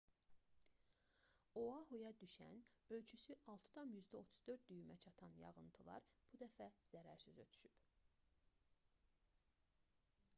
oahuya 1.63 2.09
düşən 2.21 2.63
ölçüsü 2.97 3.35
6,34 3.53 4.65
düymə 4.71 4.97
çatan 5.05 5.37
yağıntılar 5.43 6.09
bu 6.33 6.41
dəfə 6.45 6.69
zərərsiz 6.95 7.39
ötüşüb 7.45 7.77